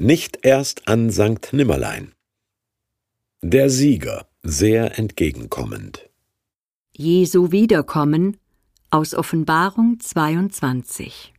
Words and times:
Nicht 0.00 0.46
erst 0.46 0.86
an 0.86 1.10
Sankt 1.10 1.52
Nimmerlein. 1.52 2.12
Der 3.42 3.68
Sieger, 3.68 4.28
sehr 4.44 4.96
entgegenkommend. 4.96 6.08
Jesu 6.92 7.50
Wiederkommen 7.50 8.36
aus 8.90 9.12
Offenbarung 9.12 9.98
22. 9.98 11.34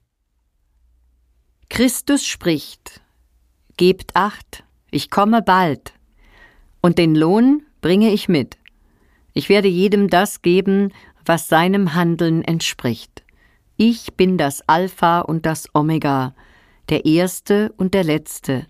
Christus 1.70 2.26
spricht: 2.26 3.00
Gebt 3.78 4.18
acht, 4.18 4.66
ich 4.92 5.10
komme 5.10 5.42
bald, 5.42 5.94
und 6.82 6.98
den 6.98 7.16
Lohn 7.16 7.64
bringe 7.80 8.12
ich 8.12 8.28
mit. 8.28 8.58
Ich 9.34 9.48
werde 9.48 9.70
jedem 9.70 10.10
das 10.10 10.42
geben, 10.42 10.92
was 11.26 11.48
seinem 11.48 11.94
Handeln 11.94 12.44
entspricht. 12.44 13.24
Ich 13.78 14.16
bin 14.16 14.38
das 14.38 14.68
Alpha 14.68 15.22
und 15.22 15.46
das 15.46 15.74
Omega, 15.74 16.36
der 16.90 17.06
Erste 17.06 17.72
und 17.78 17.94
der 17.94 18.04
Letzte, 18.04 18.66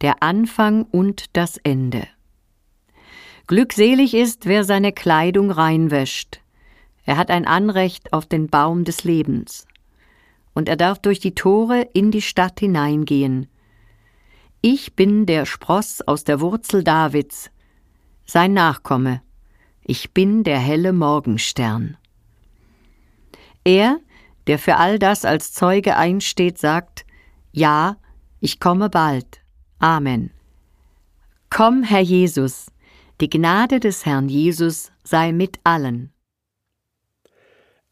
der 0.00 0.22
Anfang 0.22 0.82
und 0.82 1.36
das 1.36 1.58
Ende. 1.58 2.06
Glückselig 3.46 4.14
ist, 4.14 4.46
wer 4.46 4.64
seine 4.64 4.92
Kleidung 4.92 5.50
reinwäscht. 5.50 6.40
Er 7.04 7.16
hat 7.16 7.30
ein 7.30 7.46
Anrecht 7.46 8.12
auf 8.12 8.26
den 8.26 8.48
Baum 8.48 8.84
des 8.84 9.04
Lebens. 9.04 9.66
Und 10.54 10.68
er 10.68 10.76
darf 10.76 10.98
durch 10.98 11.18
die 11.18 11.34
Tore 11.34 11.88
in 11.92 12.10
die 12.10 12.22
Stadt 12.22 12.60
hineingehen. 12.60 13.48
Ich 14.60 14.94
bin 14.94 15.26
der 15.26 15.46
Spross 15.46 16.02
aus 16.02 16.24
der 16.24 16.40
Wurzel 16.40 16.84
Davids, 16.84 17.50
sein 18.24 18.52
Nachkomme. 18.52 19.22
Ich 19.82 20.12
bin 20.12 20.44
der 20.44 20.58
helle 20.58 20.92
Morgenstern. 20.92 21.96
Er, 23.64 23.98
der 24.46 24.58
für 24.58 24.76
all 24.76 24.98
das 24.98 25.24
als 25.24 25.52
Zeuge 25.52 25.96
einsteht, 25.96 26.58
sagt, 26.58 27.04
ja, 27.52 27.96
ich 28.40 28.60
komme 28.60 28.90
bald. 28.90 29.40
Amen. 29.78 30.30
Komm, 31.50 31.82
Herr 31.82 32.00
Jesus, 32.00 32.66
die 33.20 33.28
Gnade 33.30 33.78
des 33.78 34.06
Herrn 34.06 34.28
Jesus 34.28 34.90
sei 35.04 35.32
mit 35.32 35.60
allen. 35.64 36.12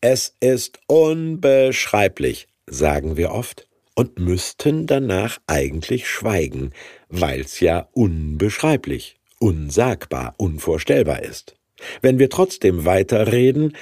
Es 0.01 0.35
ist 0.41 0.81
unbeschreiblich, 0.87 2.49
sagen 2.67 3.17
wir 3.19 3.33
oft, 3.33 3.69
und 3.95 4.19
müssten 4.19 4.87
danach 4.87 5.39
eigentlich 5.47 6.09
schweigen, 6.09 6.73
weil's 7.11 7.61
ja 7.61 7.89
unbeschreiblich, 7.93 9.21
unsagbar, 9.39 10.35
unvorstellbar 10.39 11.23
ist. 11.23 11.55
Wenn 12.01 12.19
wir 12.19 12.31
trotzdem 12.31 12.87
weiterreden, 12.87 13.77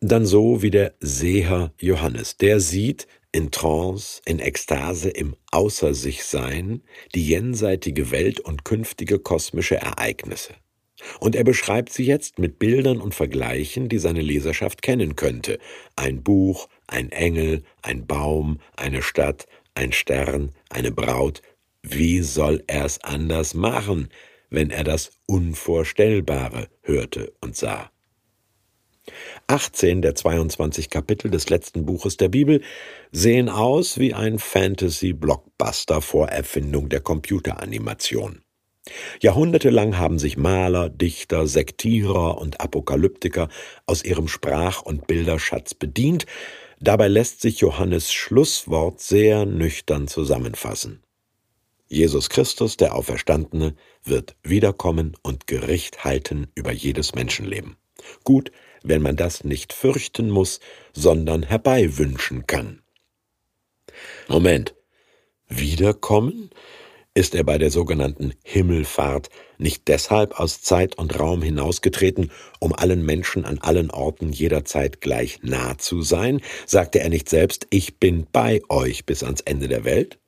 dann 0.00 0.24
so 0.24 0.62
wie 0.62 0.70
der 0.70 0.94
Seher 1.00 1.72
Johannes, 1.80 2.36
der 2.36 2.60
sieht, 2.60 3.08
in 3.36 3.50
Trance, 3.50 4.22
in 4.24 4.38
Ekstase, 4.38 5.10
im 5.10 5.36
Außer 5.50 5.92
sich 5.92 6.24
Sein, 6.24 6.80
die 7.14 7.28
jenseitige 7.28 8.10
Welt 8.10 8.40
und 8.40 8.64
künftige 8.64 9.18
kosmische 9.18 9.76
Ereignisse. 9.76 10.54
Und 11.20 11.36
er 11.36 11.44
beschreibt 11.44 11.92
sie 11.92 12.06
jetzt 12.06 12.38
mit 12.38 12.58
Bildern 12.58 12.98
und 12.98 13.14
Vergleichen, 13.14 13.90
die 13.90 13.98
seine 13.98 14.22
Leserschaft 14.22 14.80
kennen 14.80 15.16
könnte. 15.16 15.58
Ein 15.96 16.22
Buch, 16.22 16.70
ein 16.86 17.12
Engel, 17.12 17.62
ein 17.82 18.06
Baum, 18.06 18.58
eine 18.74 19.02
Stadt, 19.02 19.46
ein 19.74 19.92
Stern, 19.92 20.52
eine 20.70 20.90
Braut. 20.90 21.42
Wie 21.82 22.22
soll 22.22 22.64
er's 22.66 23.04
anders 23.04 23.52
machen, 23.52 24.08
wenn 24.48 24.70
er 24.70 24.82
das 24.82 25.10
Unvorstellbare 25.26 26.68
hörte 26.80 27.34
und 27.42 27.54
sah? 27.54 27.90
18 29.46 30.02
der 30.02 30.14
22 30.14 30.90
Kapitel 30.90 31.30
des 31.30 31.48
letzten 31.48 31.86
Buches 31.86 32.16
der 32.16 32.28
Bibel 32.28 32.62
sehen 33.12 33.48
aus 33.48 33.98
wie 33.98 34.14
ein 34.14 34.38
Fantasy-Blockbuster 34.38 36.00
vor 36.00 36.28
Erfindung 36.28 36.88
der 36.88 37.00
Computeranimation. 37.00 38.42
Jahrhundertelang 39.20 39.98
haben 39.98 40.18
sich 40.18 40.36
Maler, 40.36 40.88
Dichter, 40.88 41.46
Sektierer 41.46 42.38
und 42.38 42.60
Apokalyptiker 42.60 43.48
aus 43.86 44.04
ihrem 44.04 44.28
Sprach- 44.28 44.82
und 44.82 45.06
Bilderschatz 45.06 45.74
bedient, 45.74 46.26
dabei 46.80 47.08
lässt 47.08 47.40
sich 47.40 47.60
Johannes 47.60 48.12
Schlusswort 48.12 49.00
sehr 49.00 49.44
nüchtern 49.46 50.08
zusammenfassen. 50.08 51.02
Jesus 51.88 52.30
Christus, 52.30 52.76
der 52.76 52.94
Auferstandene, 52.94 53.74
wird 54.02 54.36
wiederkommen 54.42 55.16
und 55.22 55.46
Gericht 55.46 56.04
halten 56.04 56.48
über 56.54 56.72
jedes 56.72 57.14
Menschenleben. 57.14 57.76
Gut, 58.24 58.50
wenn 58.88 59.02
man 59.02 59.16
das 59.16 59.44
nicht 59.44 59.72
fürchten 59.72 60.30
muss, 60.30 60.60
sondern 60.92 61.42
herbeiwünschen 61.42 62.46
kann. 62.46 62.82
Moment. 64.28 64.74
Wiederkommen? 65.48 66.50
Ist 67.14 67.34
er 67.34 67.44
bei 67.44 67.56
der 67.56 67.70
sogenannten 67.70 68.34
Himmelfahrt 68.44 69.30
nicht 69.56 69.88
deshalb 69.88 70.38
aus 70.38 70.60
Zeit 70.60 70.98
und 70.98 71.18
Raum 71.18 71.40
hinausgetreten, 71.40 72.30
um 72.60 72.74
allen 72.74 73.06
Menschen 73.06 73.46
an 73.46 73.58
allen 73.58 73.90
Orten 73.90 74.32
jederzeit 74.32 75.00
gleich 75.00 75.38
nah 75.42 75.78
zu 75.78 76.02
sein? 76.02 76.42
Sagte 76.66 77.00
er 77.00 77.08
nicht 77.08 77.30
selbst, 77.30 77.66
ich 77.70 77.98
bin 77.98 78.26
bei 78.30 78.60
euch 78.68 79.06
bis 79.06 79.22
ans 79.22 79.40
Ende 79.40 79.66
der 79.66 79.84
Welt? 79.84 80.18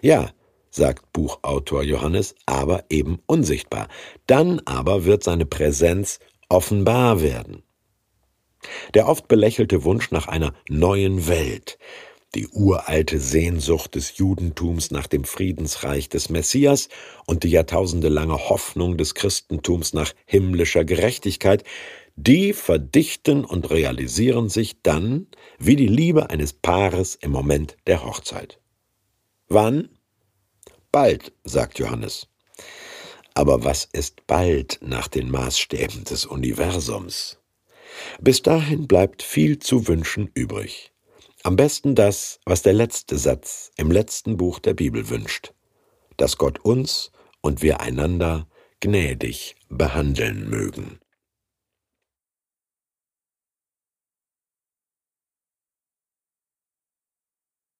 Ja, 0.00 0.30
sagt 0.70 1.12
Buchautor 1.12 1.82
Johannes, 1.82 2.36
aber 2.46 2.84
eben 2.88 3.18
unsichtbar. 3.26 3.88
Dann 4.26 4.60
aber 4.66 5.04
wird 5.04 5.24
seine 5.24 5.46
Präsenz 5.46 6.20
offenbar 6.48 7.22
werden. 7.22 7.62
Der 8.94 9.08
oft 9.08 9.28
belächelte 9.28 9.84
Wunsch 9.84 10.10
nach 10.10 10.28
einer 10.28 10.54
neuen 10.68 11.28
Welt, 11.28 11.78
die 12.34 12.48
uralte 12.48 13.20
Sehnsucht 13.20 13.94
des 13.94 14.16
Judentums 14.16 14.90
nach 14.90 15.06
dem 15.06 15.24
Friedensreich 15.24 16.08
des 16.08 16.30
Messias 16.30 16.88
und 17.26 17.44
die 17.44 17.50
jahrtausendelange 17.50 18.48
Hoffnung 18.48 18.96
des 18.96 19.14
Christentums 19.14 19.92
nach 19.92 20.12
himmlischer 20.26 20.84
Gerechtigkeit, 20.84 21.62
die 22.16 22.52
verdichten 22.52 23.44
und 23.44 23.70
realisieren 23.70 24.48
sich 24.48 24.82
dann 24.82 25.26
wie 25.58 25.76
die 25.76 25.88
Liebe 25.88 26.30
eines 26.30 26.52
Paares 26.52 27.14
im 27.16 27.30
Moment 27.30 27.76
der 27.86 28.04
Hochzeit. 28.04 28.60
Wann? 29.48 29.88
Bald, 30.90 31.32
sagt 31.44 31.78
Johannes. 31.78 32.28
Aber 33.34 33.64
was 33.64 33.88
ist 33.92 34.26
bald 34.26 34.78
nach 34.80 35.08
den 35.08 35.30
Maßstäben 35.30 36.04
des 36.04 36.24
Universums? 36.24 37.38
Bis 38.20 38.42
dahin 38.42 38.86
bleibt 38.86 39.22
viel 39.22 39.58
zu 39.58 39.88
wünschen 39.88 40.30
übrig. 40.34 40.92
Am 41.42 41.56
besten 41.56 41.94
das, 41.94 42.40
was 42.46 42.62
der 42.62 42.72
letzte 42.72 43.18
Satz 43.18 43.70
im 43.76 43.90
letzten 43.90 44.36
Buch 44.36 44.60
der 44.60 44.74
Bibel 44.74 45.10
wünscht, 45.10 45.52
dass 46.16 46.38
Gott 46.38 46.60
uns 46.60 47.12
und 47.42 47.60
wir 47.60 47.80
einander 47.80 48.48
gnädig 48.80 49.56
behandeln 49.68 50.48
mögen. 50.48 51.00